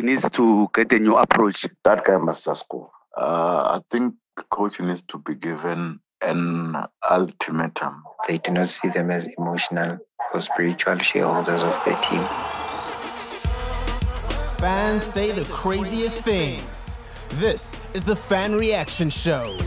he 0.00 0.06
needs 0.06 0.28
to 0.30 0.68
get 0.72 0.92
a 0.92 0.98
new 0.98 1.16
approach? 1.16 1.66
That 1.84 2.04
guy 2.04 2.16
must 2.16 2.44
just 2.46 2.66
go. 2.70 2.90
Uh, 3.16 3.78
I 3.78 3.80
think 3.90 4.14
coach 4.50 4.80
needs 4.80 5.02
to 5.08 5.18
be 5.18 5.34
given 5.34 6.00
an 6.22 6.76
ultimatum. 7.08 8.02
They 8.26 8.38
do 8.38 8.52
not 8.52 8.68
see 8.70 8.88
them 8.88 9.10
as 9.10 9.28
emotional 9.36 9.98
or 10.32 10.40
spiritual 10.40 10.98
shareholders 10.98 11.62
of 11.62 11.84
their 11.84 11.96
team. 11.96 12.24
Fans 14.58 15.02
say 15.02 15.32
the 15.32 15.46
craziest 15.50 16.24
things. 16.24 17.10
This 17.34 17.78
is 17.92 18.04
the 18.04 18.16
Fan 18.16 18.54
Reaction 18.54 19.10
Show. 19.10 19.58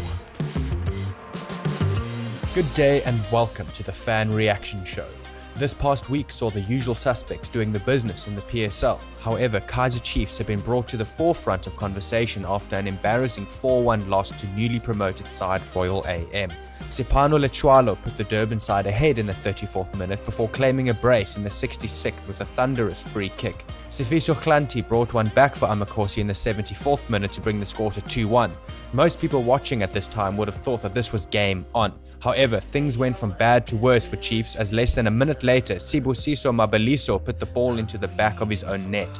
Good 2.55 2.71
day 2.73 3.03
and 3.03 3.19
welcome 3.31 3.67
to 3.67 3.83
the 3.83 3.91
Fan 3.91 4.33
Reaction 4.33 4.83
Show. 4.83 5.07
This 5.55 5.73
past 5.73 6.09
week 6.09 6.31
saw 6.31 6.49
the 6.49 6.61
usual 6.61 6.95
suspects 6.95 7.47
doing 7.47 7.71
the 7.71 7.79
business 7.81 8.25
in 8.25 8.35
the 8.35 8.41
PSL. 8.41 8.99
However, 9.21 9.59
Kaizer 9.59 10.01
Chiefs 10.01 10.39
have 10.39 10.47
been 10.47 10.59
brought 10.61 10.87
to 10.87 10.97
the 10.97 11.05
forefront 11.05 11.67
of 11.67 11.77
conversation 11.77 12.43
after 12.47 12.75
an 12.75 12.87
embarrassing 12.87 13.45
4 13.45 13.83
1 13.83 14.09
loss 14.09 14.31
to 14.31 14.47
newly 14.47 14.79
promoted 14.79 15.29
side 15.29 15.61
Royal 15.75 16.03
AM. 16.07 16.51
Sipano 16.89 17.39
Letsoalo 17.39 18.01
put 18.01 18.17
the 18.17 18.23
Durban 18.23 18.59
side 18.59 18.87
ahead 18.87 19.19
in 19.19 19.27
the 19.27 19.33
34th 19.33 19.95
minute 19.95 20.25
before 20.25 20.49
claiming 20.49 20.89
a 20.89 20.93
brace 20.93 21.37
in 21.37 21.43
the 21.43 21.49
66th 21.49 22.27
with 22.27 22.41
a 22.41 22.45
thunderous 22.45 23.03
free 23.03 23.29
kick. 23.29 23.63
Sifiso 23.89 24.35
Hlanti 24.35 24.87
brought 24.87 25.13
one 25.13 25.29
back 25.29 25.55
for 25.55 25.67
Amakhosi 25.67 26.17
in 26.17 26.27
the 26.27 26.33
74th 26.33 27.07
minute 27.11 27.31
to 27.31 27.41
bring 27.41 27.59
the 27.59 27.65
score 27.65 27.91
to 27.91 28.01
2 28.01 28.27
1. 28.27 28.51
Most 28.91 29.21
people 29.21 29.43
watching 29.43 29.83
at 29.83 29.93
this 29.93 30.07
time 30.07 30.35
would 30.35 30.47
have 30.47 30.57
thought 30.57 30.81
that 30.81 30.95
this 30.95 31.13
was 31.13 31.27
game 31.27 31.63
on. 31.75 31.93
However, 32.23 32.61
things 32.61 32.97
went 32.97 33.17
from 33.17 33.31
bad 33.31 33.67
to 33.67 33.75
worse 33.75 34.05
for 34.05 34.15
Chiefs 34.15 34.55
as 34.55 34.71
less 34.71 34.95
than 34.95 35.07
a 35.07 35.11
minute 35.11 35.43
later, 35.43 35.75
Sibusiso 35.75 36.55
Mabiliso 36.55 37.21
put 37.21 37.37
the 37.37 37.45
ball 37.45 37.77
into 37.79 37.97
the 37.97 38.07
back 38.07 38.39
of 38.39 38.49
his 38.49 38.63
own 38.63 38.89
net. 38.89 39.19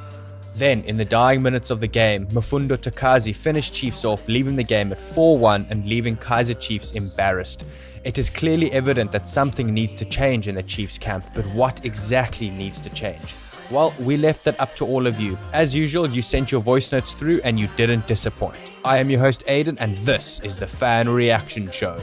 Then, 0.55 0.84
in 0.84 0.95
the 0.95 1.03
dying 1.03 1.41
minutes 1.41 1.70
of 1.70 1.81
the 1.81 1.88
game, 1.88 2.27
Mfundo 2.27 2.77
Thikazi 2.77 3.35
finished 3.35 3.73
Chiefs 3.73 4.05
off, 4.05 4.29
leaving 4.29 4.55
the 4.55 4.63
game 4.63 4.93
at 4.93 5.02
4 5.02 5.37
1 5.37 5.68
and 5.70 5.85
leaving 5.85 6.15
Kaizer 6.15 6.57
Chiefs 6.57 6.91
embarrassed. 6.91 7.65
It 8.05 8.18
is 8.18 8.29
clearly 8.29 8.71
evident 8.71 9.12
that 9.12 9.27
something 9.27 9.74
needs 9.74 9.96
to 9.96 10.05
change 10.05 10.48
in 10.48 10.55
the 10.55 10.63
Chiefs 10.63 10.98
camp, 10.98 11.26
but 11.35 11.43
what 11.48 11.85
exactly 11.85 12.51
needs 12.51 12.79
to 12.79 12.90
change? 12.90 13.35
Well, 13.70 13.93
we 13.99 14.15
left 14.15 14.48
it 14.48 14.57
up 14.62 14.77
to 14.77 14.85
all 14.85 15.07
of 15.07 15.20
you. 15.20 15.37
As 15.51 15.76
usual, 15.76 16.07
you 16.07 16.21
sent 16.21 16.54
your 16.54 16.62
voice 16.62 16.93
notes 16.93 17.12
through 17.12 17.41
and 17.43 17.59
you 17.59 17.68
didn't 17.76 18.07
disappoint. 18.07 18.55
I 18.85 18.99
am 18.99 19.09
your 19.09 19.20
host, 19.20 19.43
Aidan, 19.48 19.77
and 19.79 19.98
this 19.98 20.40
is 20.40 20.57
the 20.57 20.68
Fan 20.68 21.09
Reaction 21.09 21.70
Show. 21.70 21.99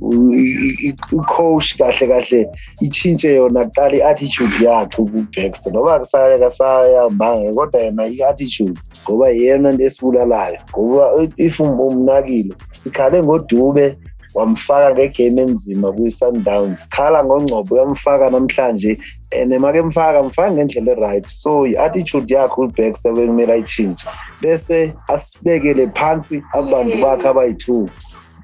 I-coach 0.00 1.76
kahle 1.78 2.06
kahle 2.08 2.40
itshintshe 2.80 3.34
yona 3.34 3.64
kuqala 3.64 3.96
i-attitude 3.96 4.64
yakhe 4.64 5.02
uBaxter 5.02 5.72
noma 5.72 5.98
kusaya 5.98 6.38
kasayambanga 6.38 7.54
kodwa 7.54 7.80
yena 7.80 8.06
i-attitude 8.06 8.80
ngoba 9.08 9.28
yena 9.30 9.70
into 9.70 9.84
esibulalayo. 9.84 10.58
Ngoba 10.70 11.32
if 11.36 11.60
umnakile 11.60 12.54
sikhale 12.82 13.22
ngodube 13.22 13.96
wamfaka 14.34 14.94
ngegame 14.94 15.42
enzima 15.42 15.92
kwi-sundowns. 15.92 16.78
Khala 16.90 17.24
ngongcobo 17.24 17.74
uyamfaka 17.74 18.30
namhlanje. 18.30 18.98
And 19.32 19.50
make 19.60 19.82
mfaka 19.82 20.22
mfaka 20.22 20.50
ngendlela 20.50 20.92
e-right. 20.92 21.26
So 21.30 21.66
i-attitude 21.66 22.34
yakhe 22.34 22.60
uBaxter 22.62 23.12
bekumele 23.14 23.52
ayitshintshe. 23.52 24.06
Bese 24.42 24.92
asibekele 25.08 25.86
phansi 25.94 26.42
abantu 26.52 26.96
bakhe 27.02 27.28
abayi-two. 27.28 27.88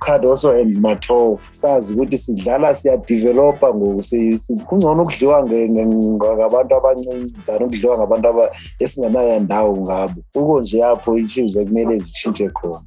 Cardoso 0.04 0.50
and 0.60 0.76
Mato 0.80 1.38
sazi 1.50 1.92
ukuthi 1.92 2.18
sidlala 2.18 2.74
siyadevelopa 2.74 3.74
ngoku 3.74 4.02
kungcono 4.66 5.02
ukudliwa 5.02 5.44
ngabantu 5.44 6.74
abancinci 6.76 7.34
than 7.46 7.62
ukudliwa 7.62 7.98
ngabantu 7.98 8.28
esingenayo 8.78 9.40
ndawo 9.40 9.76
ngabo. 9.76 10.20
Kuko 10.32 10.60
nje 10.60 10.84
apho 10.84 11.18
i-chiefs 11.18 11.56
ekumele 11.56 11.98
zitshintshe 11.98 12.48
khona. 12.48 12.80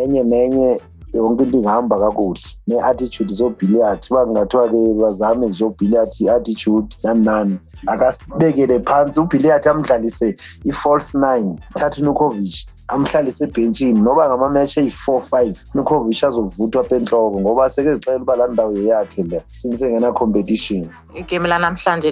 Enye 0.00 0.22
nenye 0.22 0.78
yonke 1.14 1.42
into 1.44 1.58
ingahamba 1.58 1.98
kakuhle. 1.98 2.40
Ne-attitude 2.66 3.34
zobhilliard 3.34 4.00
uba 4.10 4.26
kungathiwa-ke 4.26 4.94
bazame 5.00 5.46
zobhilliard 5.50 6.12
i-attitude 6.20 6.96
nani 7.04 7.24
nani. 7.24 7.56
Akasibekele 7.86 8.80
phansi 8.80 9.20
ubhilliard 9.20 9.66
amdlalise 9.66 10.36
i-false 10.64 11.14
nine. 11.14 11.58
Thatha 11.74 12.02
unukovic 12.02 12.66
amhlalise 12.88 13.44
ebhentshini 13.44 14.00
noba 14.00 14.28
ngamamatch 14.28 14.76
eyi-four 14.78 15.22
five 15.30 15.56
nukovic 15.74 16.24
azovuthwa 16.24 16.80
apha 16.80 16.96
ngoba 17.40 17.70
sekezixela 17.70 18.22
uba 18.22 18.36
laa 18.36 18.48
ndawo 18.48 18.72
yeyakhe 18.72 19.22
le 19.22 19.42
lanamhlanje 21.48 22.10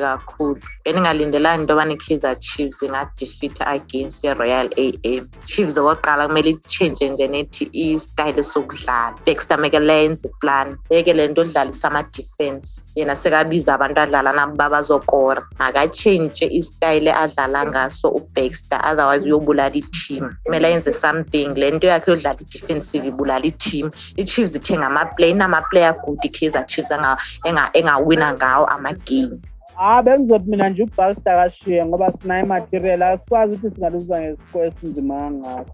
kakhulu. 0.00 0.60
Bendingalindelanga 0.84 1.60
into 1.60 2.34
chiefs 2.40 2.82
ingadefeatha 2.82 3.66
against 3.66 4.24
i-royal 4.24 4.68
a 4.76 4.92
m 5.04 5.28
chiefs 5.44 5.76
okokuqala 5.76 6.28
kumele 6.28 6.50
itshintshe 6.50 7.08
nje 7.08 7.28
nethi 7.28 7.70
istayile 7.72 8.42
sokudlala. 8.42 9.14
Baxter 9.26 9.58
meke 9.58 9.78
lenze 9.78 10.28
iplan 10.28 10.76
yeke 10.90 11.12
le 11.14 11.28
nto 11.28 11.42
odlalisa 11.42 11.88
ama-defense. 11.88 12.80
Yena 12.96 13.16
sekabiza 13.16 13.74
abantu 13.74 14.00
adlala 14.00 14.32
nabo 14.32 14.56
babazokora 14.78 15.42
akatshintshe 15.58 16.46
istayile 16.46 17.12
adlala 17.12 17.66
ngaso 17.66 18.08
ubaxter 18.18 18.80
otherwise 18.90 19.24
uyobulala 19.26 19.74
i-team. 19.74 20.36
Kumele 20.44 20.66
ayenze 20.68 20.92
something. 20.92 21.54
Le 21.54 21.70
nto 21.70 21.86
yakhe 21.86 22.10
yodlala 22.10 22.38
i-defensive 22.40 23.06
ibulala 23.10 23.44
i-team. 23.44 23.90
I-chiefs 24.16 24.54
ithenga 24.54 24.86
amaplay 24.86 25.30
inamaplayer 25.30 25.94
good 26.04 26.18
i-kaizer 26.24 26.66
chiefs 26.66 26.90
engawina 27.74 28.34
ngawo 28.34 28.66
amagame 28.66 29.38
hayi 29.78 30.02
bengizothi 30.04 30.56
nje 30.56 30.82
ubalster 30.82 31.36
kashiye 31.36 31.86
ngoba 31.86 32.12
sinayo 32.12 32.44
imaterial 32.44 33.02
asikwazi 33.02 33.56
ukuthi 33.56 33.74
singaluza 33.74 34.20
ngesiko 34.20 34.64
esinzima 34.64 35.14
kangako. 35.14 35.72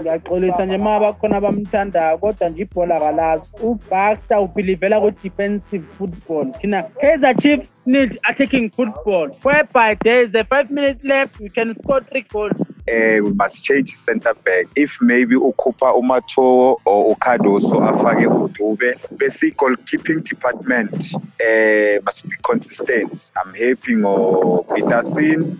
Ngiyaxolisa 0.00 0.66
nje 0.66 0.78
ma 0.78 1.00
bakhona 1.00 1.36
abamthandayo 1.36 2.18
kodwa 2.18 2.48
nje 2.48 2.62
ibhola 2.62 3.00
kalazi 3.00 3.50
ubalster 3.62 4.38
ubhilivela 4.38 5.00
ku-defensive 5.00 5.84
football. 5.98 6.52
Thina 6.60 6.82
kaizer 6.82 7.34
chiefs 7.42 7.72
need 7.86 8.18
attacking 8.28 8.70
football. 8.70 9.28
Whereby 9.44 9.96
there 10.04 10.22
is 10.22 10.34
a 10.34 10.44
five 10.44 10.70
minutes 10.70 11.04
left 11.04 11.40
we 11.40 11.48
can 11.48 11.74
score 11.82 12.00
three 12.00 12.24
goals 12.32 12.58
uh, 12.88 13.22
we 13.24 13.32
must 13.32 13.64
change 13.64 13.94
center 13.96 14.34
back. 14.34 14.66
If 14.76 15.00
maybe 15.00 15.34
ukhupha 15.36 15.94
umatoo 15.94 16.76
or 16.84 17.16
ucardoso 17.16 17.80
afake 17.82 18.26
udube 18.26 18.94
bese 19.16 19.50
goalkeeping 19.56 20.22
department 20.24 21.14
uh, 21.14 22.00
must 22.04 22.28
be 22.28 22.36
consistent. 22.42 23.30
I'm 23.36 23.54
helping 23.54 23.76
happy 23.86 23.94
ngopeterson 23.94 25.58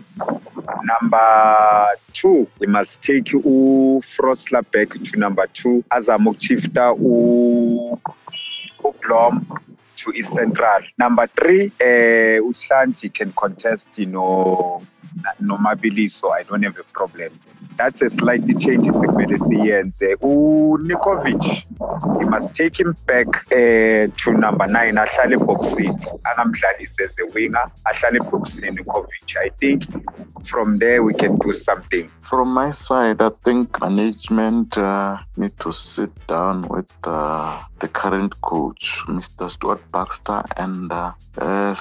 number 0.83 1.87
two 2.13 2.47
we 2.59 2.67
must 2.67 3.01
take 3.01 3.25
ufrosler 3.25 4.63
back 4.71 4.89
to 4.89 5.19
number 5.19 5.47
two 5.53 5.83
azame 5.89 6.29
ukuchifta 6.29 6.93
ublom 8.83 9.45
to 9.97 10.11
East 10.13 10.31
Central. 10.33 10.81
Number 10.97 11.25
three, 11.25 11.71
uh, 11.81 12.39
Uslanti 12.45 13.11
can 13.11 13.31
contest, 13.31 13.97
you 13.97 14.05
know, 14.05 14.81
Nomabiliso. 15.41 16.31
I 16.31 16.43
don't 16.43 16.63
have 16.63 16.77
a 16.79 16.83
problem. 16.83 17.31
That's 17.77 18.01
a 18.01 18.09
slightly 18.09 18.55
change 18.55 18.87
sekumele 18.87 19.37
siyenze. 19.37 20.15
uNurkovic, 20.21 21.43
he 22.19 22.25
must 22.25 22.55
take 22.55 22.79
him 22.79 22.95
back 23.05 23.27
uh, 23.51 24.07
to 24.19 24.33
number 24.33 24.67
nine. 24.67 24.95
Ahlale 24.95 25.37
boxini, 25.37 25.93
angamdlalisi 26.25 27.03
as 27.03 27.15
a 27.19 27.25
winger. 27.33 27.65
Ahlale 27.85 28.19
boxini 28.29 28.69
Nurkovic. 28.75 29.35
I 29.37 29.49
think 29.59 29.83
from 30.47 30.79
there 30.79 31.03
we 31.03 31.13
can 31.13 31.37
do 31.37 31.51
something. 31.51 32.09
From 32.29 32.53
my 32.53 32.71
side, 32.71 33.21
I 33.21 33.29
think 33.45 33.79
management 33.79 34.77
uh, 34.77 35.17
need 35.37 35.57
to 35.59 35.71
sit 35.71 36.11
down 36.27 36.67
with 36.67 36.91
uh, 37.03 37.61
the 37.79 37.87
current 37.87 38.41
coach, 38.41 38.99
Mr. 39.07 39.49
Stuart 39.49 39.83
Baxter, 39.91 40.43
and 40.57 40.91
uh, 40.91 41.13
uh, 41.37 41.75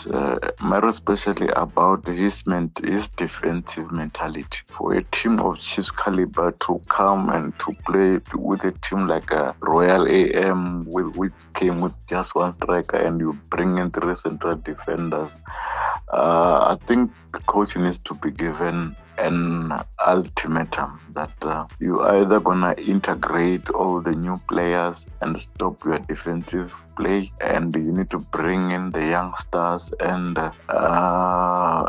especially 0.88 1.48
about 1.56 2.06
his, 2.06 2.44
his 2.84 3.08
defensive 3.16 3.90
mentality. 3.90 4.58
For 4.66 4.94
a 4.94 5.02
team 5.04 5.40
of 5.40 5.58
Chiefs 5.58 5.85
caliber 5.90 6.52
to 6.52 6.80
come 6.88 7.30
and 7.30 7.52
to 7.58 7.74
play 7.86 8.20
with 8.34 8.64
a 8.64 8.72
team 8.82 9.06
like 9.06 9.30
a 9.30 9.54
Royal 9.60 10.06
AM, 10.08 10.84
with 10.86 11.14
which 11.16 11.32
came 11.54 11.80
with 11.80 11.94
just 12.08 12.34
one 12.34 12.52
striker, 12.52 12.96
and 12.96 13.20
you 13.20 13.32
bring 13.50 13.78
in 13.78 13.90
three 13.90 14.16
central 14.16 14.56
defenders. 14.56 15.32
Uh, 16.12 16.76
I 16.78 16.86
think 16.86 17.10
the 17.32 17.40
coach 17.40 17.76
needs 17.76 17.98
to 18.04 18.14
be 18.14 18.30
given 18.30 18.94
an 19.18 19.72
ultimatum 20.06 21.00
that 21.14 21.32
uh, 21.42 21.66
you 21.80 22.02
either 22.02 22.38
gonna 22.38 22.74
integrate 22.74 23.68
all 23.70 24.00
the 24.00 24.12
new 24.12 24.36
players 24.48 25.06
and 25.20 25.40
stop 25.40 25.84
your 25.84 25.98
defensive 26.00 26.74
play, 26.96 27.32
and 27.40 27.74
you 27.74 27.92
need 27.92 28.10
to 28.10 28.18
bring 28.18 28.70
in 28.70 28.90
the 28.92 29.06
youngsters. 29.06 29.92
And 30.00 30.38
uh, 30.68 31.84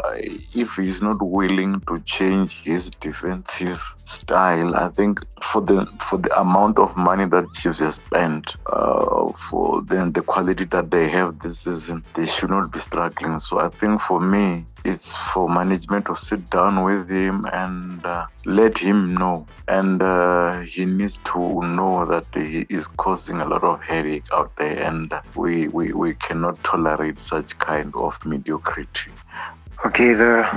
if 0.54 0.72
he's 0.76 1.02
not 1.02 1.22
willing 1.22 1.82
to 1.88 2.00
change 2.02 2.62
his 2.64 2.92
defensive 3.02 3.82
style, 4.06 4.76
I 4.76 4.90
think 4.90 5.20
for 5.42 5.62
the 5.62 5.86
for 6.10 6.18
the 6.18 6.40
amount 6.40 6.80
of 6.80 6.96
money 6.96 7.26
that 7.26 7.54
Chiefs 7.54 7.80
has 7.80 7.96
spent, 7.96 8.56
uh, 8.68 9.32
for 9.50 9.82
then 9.84 10.12
the 10.14 10.22
quality 10.22 10.66
that 10.66 10.92
they 10.92 11.10
have 11.10 11.40
this 11.40 11.60
season, 11.60 12.04
they 12.14 12.26
should 12.26 12.50
not 12.50 12.72
be 12.72 12.80
struggling. 12.80 13.40
So 13.40 13.60
I 13.60 13.70
think 13.70 14.02
for 14.08 14.22
me, 14.22 14.66
it's 14.86 15.14
for 15.34 15.50
management 15.50 16.06
to 16.06 16.16
sit 16.16 16.50
down 16.50 16.84
with 16.84 17.10
him 17.10 17.46
and 17.52 18.06
uh, 18.06 18.26
let 18.46 18.78
him 18.78 19.16
know. 19.16 19.46
And 19.68 20.02
uh, 20.02 20.62
he 20.62 20.86
needs 20.86 21.20
to 21.26 21.62
know 21.62 22.06
that 22.06 22.26
he 22.34 22.66
is 22.70 22.88
causing 22.88 23.42
a 23.42 23.46
lot 23.46 23.64
of 23.66 23.82
headache 23.82 24.24
out 24.32 24.56
there, 24.56 24.82
and 24.82 25.14
we, 25.36 25.68
we, 25.68 25.92
we 25.92 26.14
cannot 26.14 26.64
tolerate 26.64 27.20
such 27.20 27.58
kind 27.60 27.94
of 27.96 28.14
mediocrity. 28.26 29.12
Okay, 29.86 30.14
the 30.14 30.48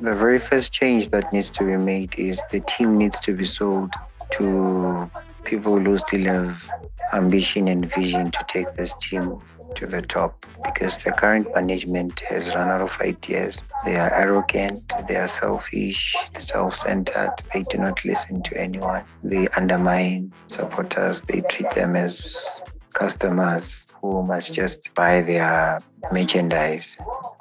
the 0.00 0.14
very 0.14 0.38
first 0.38 0.72
change 0.72 1.10
that 1.10 1.30
needs 1.32 1.50
to 1.50 1.64
be 1.64 1.76
made 1.76 2.14
is 2.16 2.40
the 2.50 2.60
team 2.60 2.96
needs 2.96 3.20
to 3.20 3.34
be 3.34 3.44
sold 3.44 3.92
to 4.32 5.10
people 5.44 5.78
who 5.78 5.98
still 5.98 6.24
have 6.24 6.64
ambition 7.12 7.68
and 7.68 7.92
vision 7.92 8.30
to 8.30 8.44
take 8.48 8.72
this 8.74 8.94
team 8.94 9.38
to 9.76 9.86
the 9.86 10.02
top 10.02 10.46
because 10.64 10.98
the 10.98 11.12
current 11.12 11.48
management 11.54 12.20
has 12.20 12.46
run 12.54 12.68
out 12.68 12.82
of 12.82 12.92
ideas. 13.00 13.60
They 13.84 13.96
are 13.96 14.12
arrogant, 14.12 14.92
they 15.08 15.16
are 15.16 15.28
selfish, 15.28 16.14
self 16.38 16.76
centered, 16.76 17.34
they 17.52 17.62
do 17.62 17.78
not 17.78 18.04
listen 18.04 18.42
to 18.44 18.56
anyone. 18.56 19.04
They 19.22 19.48
undermine 19.48 20.32
supporters, 20.48 21.22
they 21.22 21.40
treat 21.42 21.70
them 21.74 21.96
as 21.96 22.46
customers 22.92 23.86
who 24.00 24.22
must 24.22 24.52
just 24.52 24.92
buy 24.94 25.22
their 25.22 25.80
merchandise. 26.12 26.96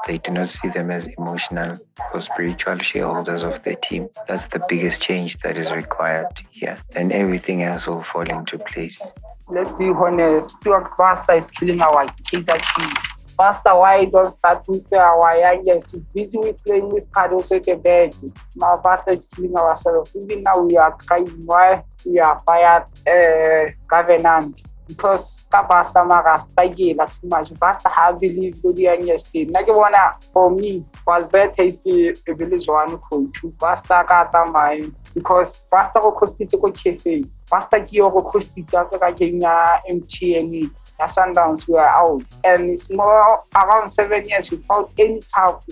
They 0.08 0.18
do 0.18 0.32
not 0.32 0.50
see 0.50 0.70
them 0.70 0.92
as 0.92 1.08
emotional 1.18 1.78
or 2.14 2.22
spiritual 2.22 2.78
shareholders 2.80 3.44
of 3.44 3.64
the 3.64 3.76
team. 3.76 4.08
That's 4.28 4.46
the 4.48 4.64
biggest 4.68 5.02
change 5.02 5.38
that 5.40 5.58
is 5.58 5.72
required 5.72 6.28
here. 6.50 6.78
Then 6.92 7.12
everything 7.12 7.64
else 7.64 7.88
will 7.88 8.04
fall 8.04 8.30
into 8.30 8.58
place. 8.60 9.02
Let's 9.52 9.72
be 9.74 9.90
honest, 9.90 10.56
Stuart 10.62 10.96
Buster 10.96 11.34
is 11.34 11.50
killing 11.50 11.82
our 11.82 12.06
Kaizer 12.32 12.62
Chiefs. 12.62 13.08
Buster, 13.36 13.74
why 13.74 14.06
don't 14.06 14.32
start 14.38 14.64
with 14.68 14.94
our 14.94 15.38
youngest? 15.38 15.92
He's 15.92 16.04
busy 16.14 16.38
with 16.38 16.64
playing 16.64 16.90
with 16.90 17.10
Cardoso 17.10 17.56
at 17.56 17.64
the 17.64 17.76
bench. 17.76 18.14
My 18.56 18.76
Buster 18.76 19.14
is 19.14 19.28
killing 19.36 19.56
ourselves. 19.56 20.12
Even 20.16 20.44
now 20.44 20.60
we 20.60 20.78
are 20.78 20.96
trying 21.08 21.28
why 21.48 21.84
we 22.06 22.20
are 22.20 22.40
fired 22.46 22.86
uh, 23.08 23.72
government 23.88 24.62
because 24.90 25.40
ka 25.52 25.62
basta 25.70 26.04
mara 26.06 26.46
strikela 26.46 27.06
too 27.10 27.28
much 27.30 27.54
basta 27.62 27.90
ha 27.90 28.12
believe 28.12 28.58
go 28.62 28.74
di 28.74 28.84
yesterday 28.86 29.46
nna 29.46 29.62
ke 29.66 29.74
bona 29.74 30.18
for 30.34 30.50
me 30.50 30.84
was 31.06 31.26
better 31.34 31.64
if 31.64 31.78
e 31.86 32.34
be 32.38 32.46
le 32.46 32.58
jwane 32.58 32.98
coach 33.06 33.38
basta 33.62 34.02
ka 34.10 34.26
tsamaye 34.34 34.90
because 35.14 35.62
basta 35.72 36.02
go 36.02 36.12
costitse 36.12 36.58
ko 36.58 36.72
cafe 36.74 37.22
basta 37.52 37.80
ke 37.82 37.94
yo 37.94 38.10
go 38.10 38.22
costitse 38.22 38.78
ka 39.00 39.12
game 39.12 39.42
ya 39.42 39.82
mtn 39.90 40.70
ya 41.00 41.08
sundowns 41.08 41.68
we 41.68 41.78
are 41.78 41.90
out. 41.90 42.24
And 42.44 42.70
it's 42.76 42.90
more 42.90 43.42
around 43.56 43.92
seven 43.92 44.28
years 44.28 44.52
without 44.52 44.92
any 44.98 45.22
talk 45.34 45.64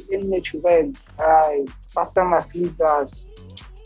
children 0.44 0.96
right 1.20 1.66
basta 1.94 2.24
must 2.24 2.56
leave 2.56 2.80
us 2.82 3.28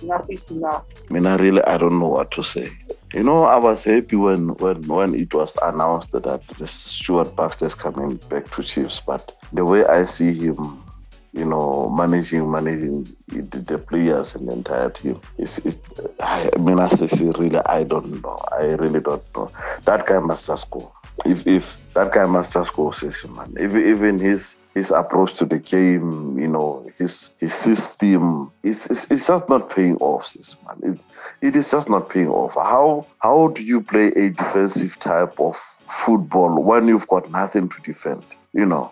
enough 0.04 0.26
is 0.30 0.46
enough. 0.50 0.84
I 1.10 1.14
mean, 1.14 1.26
I 1.26 1.36
really, 1.36 1.64
I 1.64 1.78
don't 1.78 2.00
know 2.00 2.10
what 2.10 2.32
to 2.32 2.44
say. 2.44 2.72
You 3.14 3.24
know, 3.24 3.44
I 3.44 3.58
was 3.58 3.84
happy 3.84 4.16
when, 4.16 4.50
when, 4.56 4.84
when 4.88 5.16
it 5.16 5.34
was 5.34 5.56
announced 5.62 6.12
that 6.12 6.42
Stuart 6.66 7.36
Baxter 7.36 7.66
is 7.66 7.76
coming 7.76 8.16
back 8.30 8.50
to 8.56 8.64
Chiefs, 8.64 9.02
but 9.06 9.38
the 9.54 9.66
way 9.66 9.86
I 9.86 10.04
see 10.04 10.34
him, 10.34 10.84
you 11.34 11.46
know, 11.46 11.90
managing 11.90 12.52
managing 12.52 13.16
the, 13.28 13.60
the 13.60 13.78
players 13.78 14.36
and 14.36 14.48
the 14.50 14.54
entire 14.54 14.90
team, 14.90 15.20
is 15.38 15.60
it, 15.60 15.78
I 16.20 16.50
mean, 16.60 16.80
I 16.80 16.90
really, 16.90 17.58
I 17.58 17.84
don't 17.84 18.22
know. 18.22 18.38
I 18.52 18.64
really 18.66 19.00
don't 19.00 19.24
know. 19.36 19.52
That 19.86 20.06
guy 20.06 20.20
must 20.20 20.48
just 20.48 20.70
go. 20.70 20.92
If 21.26 21.48
if 21.48 21.66
that 21.94 22.12
guy 22.12 22.26
must 22.26 22.54
just 22.54 22.74
go, 22.74 22.94
man. 23.30 23.54
If, 23.58 23.76
even 23.76 24.20
his 24.20 24.56
his 24.74 24.92
approach 24.92 25.36
to 25.36 25.46
the 25.46 25.60
game, 25.60 26.38
you 26.40 26.48
know, 26.48 26.90
his 26.98 27.32
his 27.38 27.54
system, 27.54 28.52
it's, 28.64 28.88
it's, 28.88 29.10
it's 29.12 29.28
just 29.28 29.50
not 29.50 29.70
paying 29.70 29.98
off, 29.98 30.26
sis, 30.26 30.58
man. 30.66 30.94
It, 31.42 31.48
it 31.48 31.56
is 31.56 31.72
just 31.72 31.90
not 31.90 32.10
paying 32.10 32.30
off. 32.30 32.54
How 32.56 33.06
how 33.20 33.50
do 33.50 33.64
you 33.64 33.82
play 33.82 34.08
a 34.08 34.30
defensive 34.30 34.98
type 35.00 35.40
of 35.40 35.58
football 35.88 36.62
when 36.62 36.88
you've 36.88 37.08
got 37.08 37.30
nothing 37.32 37.70
to 37.70 37.82
defend? 37.82 38.24
You 38.54 38.66
know, 38.66 38.92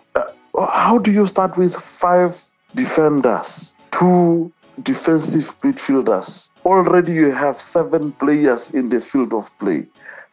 how 0.66 0.98
do 0.98 1.12
you 1.12 1.26
start 1.26 1.56
with 1.56 1.74
five 1.74 2.40
defenders, 2.74 3.72
two 3.92 4.52
defensive 4.82 5.54
midfielders? 5.62 6.50
Already 6.64 7.12
you 7.12 7.30
have 7.30 7.60
seven 7.60 8.12
players 8.12 8.70
in 8.70 8.88
the 8.88 9.00
field 9.00 9.32
of 9.32 9.50
play 9.58 9.86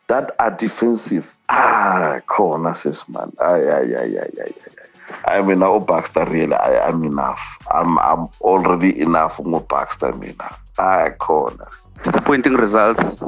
that 0.08 0.36
are 0.40 0.52
defensive. 0.52 1.34
Ah, 1.50 2.20
corner, 2.28 2.74
sis, 2.74 3.08
man. 3.08 3.32
Ay, 3.40 3.70
ay, 3.70 3.96
ay, 3.96 4.18
ay, 4.20 4.32
ay, 4.42 4.54
ay. 4.68 4.88
I 5.26 5.42
mean, 5.42 5.60
now 5.60 5.80
Baxter 5.80 6.26
really, 6.26 6.54
I, 6.54 6.90
am 6.90 7.04
enough. 7.04 7.40
I'm 7.72 7.98
I'm 8.00 8.28
already 8.42 9.00
enough 9.00 9.38
for 9.38 9.62
Baxter, 9.62 10.14
mina. 10.14 10.56
I 10.78 11.12
corner. 11.12 11.68
Disappointing 12.04 12.54
results. 12.54 13.22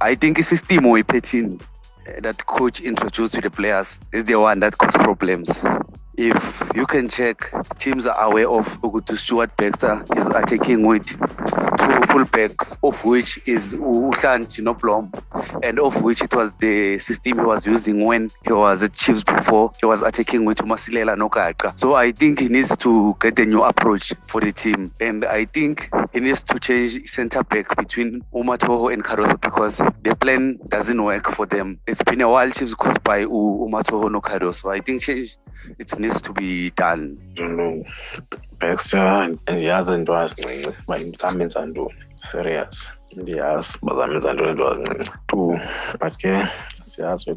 I 0.00 0.14
think 0.14 0.36
the 0.36 0.42
system 0.44 0.90
we 0.90 1.04
in 1.32 1.60
that 2.20 2.46
coach 2.46 2.80
introduced 2.80 3.34
to 3.34 3.40
the 3.40 3.50
players 3.50 3.98
is 4.12 4.24
the 4.24 4.36
one 4.36 4.60
that 4.60 4.76
causes 4.78 5.00
problems. 5.02 5.50
If 6.14 6.72
you 6.74 6.84
can 6.84 7.08
check, 7.08 7.50
teams 7.78 8.06
are 8.06 8.20
aware 8.20 8.48
of 8.48 8.66
Ugutu 8.82 9.16
Stuart 9.16 9.56
Baxter. 9.56 10.04
Is 10.14 10.26
attacking 10.26 10.84
with 10.84 11.08
two 11.82 12.00
fullbacks, 12.12 12.76
of 12.82 13.04
which 13.04 13.40
is 13.46 13.72
Uhlanti 13.72 14.60
Noblom, 14.62 15.10
and 15.62 15.78
of 15.78 16.02
which 16.02 16.22
it 16.22 16.34
was 16.34 16.52
the 16.58 16.98
system 16.98 17.38
he 17.38 17.44
was 17.44 17.66
using 17.66 18.04
when 18.04 18.30
he 18.44 18.52
was 18.52 18.82
at 18.82 18.92
Chiefs 18.92 19.22
before. 19.22 19.72
He 19.80 19.86
was 19.86 20.02
attacking 20.02 20.44
with 20.44 20.58
Masilela 20.58 21.16
Nokaka. 21.16 21.76
So 21.78 21.94
I 21.94 22.12
think 22.12 22.40
he 22.40 22.48
needs 22.48 22.76
to 22.78 23.16
get 23.20 23.38
a 23.38 23.46
new 23.46 23.62
approach 23.62 24.12
for 24.28 24.40
the 24.40 24.52
team. 24.52 24.92
And 25.00 25.24
I 25.24 25.46
think 25.46 25.90
he 26.12 26.20
needs 26.20 26.44
to 26.44 26.60
change 26.60 27.08
centre 27.08 27.42
back 27.42 27.76
between 27.76 28.22
Umatoho 28.32 28.92
and 28.92 29.02
Cardoso 29.02 29.40
because 29.40 29.76
the 29.76 30.16
plan 30.16 30.58
doesn't 30.68 31.02
work 31.02 31.34
for 31.34 31.46
them. 31.46 31.80
It's 31.86 32.02
been 32.02 32.20
a 32.20 32.28
while 32.28 32.50
Chiefs 32.50 32.74
caused 32.74 33.02
by 33.02 33.24
Umatoho 33.24 34.10
no 34.10 34.20
Cardoso. 34.20 34.72
I 34.72 34.80
think 34.80 35.02
change 35.02 35.36
it 35.78 35.98
needs 35.98 36.20
to 36.22 36.32
be 36.32 36.70
done. 36.70 37.18
Into 38.62 40.12
azincinci 40.14 40.68
uba 40.86 40.98
zamenza 41.20 41.66
ntoni 41.66 41.94
serious 42.30 42.88
ndiyazi 43.16 43.78
uba 43.82 43.94
zamenza 43.96 44.32
ntoni 44.32 44.50
into 44.50 44.68
azincinci 44.70 45.12
but 46.00 46.16
ke 46.16 46.32
siyazi 46.80 47.30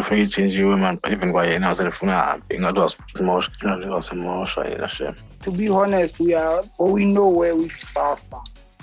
ufike 0.00 0.22
itshintshiwe 0.22 0.76
mani 0.76 0.98
even 1.04 1.32
kwayena 1.32 1.70
ahambe 1.70 2.54
ingathi 2.54 2.78
wasimosha 2.78 3.50
ingathi 3.62 3.88
wasimosha 3.88 4.64
yena 4.64 4.88
shem 4.88 5.14
to 5.44 5.50
be 5.50 5.68
honest 5.68 6.20
we 6.20 6.34
are 6.34 6.62
going 6.78 7.14
nowhere 7.14 7.54
we 7.54 7.68
faster 7.68 8.40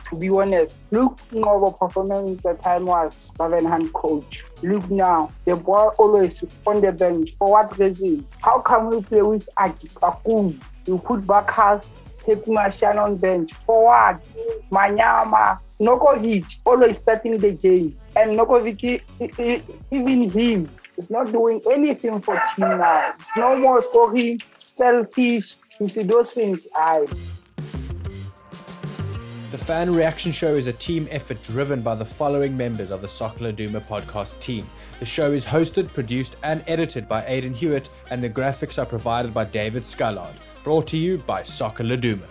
to 0.09 0.19
be 0.19 0.29
honest, 0.29 0.75
look 0.91 1.17
Ngobo 1.33 1.79
performance 1.79 2.41
the 2.43 2.53
time 2.61 2.85
was 2.85 3.31
seven 3.35 3.65
hand 3.65 3.91
coach. 3.93 4.43
Look 4.61 4.91
now, 4.91 5.31
the 5.45 5.55
boy 5.55 5.87
always 5.97 6.43
on 6.67 6.81
the 6.81 6.91
bench. 6.91 7.31
For 7.39 7.49
what 7.49 7.79
reason? 7.79 8.23
How 8.41 8.59
can 8.59 8.89
we 8.89 9.01
play 9.01 9.23
with 9.23 9.49
Akun? 9.57 10.61
You 10.85 10.97
put 10.97 11.21
Bakas, 11.21 11.87
take 12.25 12.47
Martian 12.47 12.97
on 12.97 13.17
bench. 13.17 13.51
For 13.65 13.85
what? 13.85 14.21
Manyama, 14.71 15.59
Nurkovic 15.79 16.45
always 16.65 16.97
starting 16.97 17.37
the 17.37 17.51
game. 17.51 17.97
And 18.15 18.37
Nurkovic, 18.37 19.01
even 19.91 20.29
him, 20.29 20.69
is 20.97 21.09
not 21.09 21.31
doing 21.31 21.61
anything 21.71 22.21
for 22.21 22.35
team 22.55 22.67
now. 22.67 23.13
It's 23.15 23.27
no 23.37 23.57
more 23.57 23.81
scoring, 23.81 24.41
selfish. 24.57 25.55
You 25.79 25.89
see 25.89 26.03
those 26.03 26.31
things, 26.31 26.67
I. 26.75 27.07
The 29.51 29.59
Fan 29.59 29.93
Reaction 29.93 30.31
Show 30.31 30.55
is 30.55 30.67
a 30.67 30.73
team 30.73 31.07
effort 31.11 31.41
driven 31.43 31.81
by 31.81 31.95
the 31.95 32.05
following 32.05 32.57
members 32.57 32.89
of 32.89 33.01
the 33.01 33.07
Soccer 33.07 33.45
Laduma 33.45 33.81
podcast 33.85 34.39
team. 34.39 34.67
The 34.99 35.05
show 35.05 35.31
is 35.31 35.45
hosted, 35.45 35.93
produced, 35.93 36.37
and 36.43 36.63
edited 36.67 37.07
by 37.07 37.23
Aidan 37.27 37.53
Hewitt, 37.53 37.89
and 38.09 38.21
the 38.21 38.29
graphics 38.29 38.81
are 38.81 38.85
provided 38.85 39.31
by 39.33 39.45
David 39.45 39.83
Scullard. 39.83 40.33
Brought 40.63 40.87
to 40.87 40.97
you 40.97 41.17
by 41.17 41.43
Soccer 41.43 41.83
Laduma. 41.83 42.25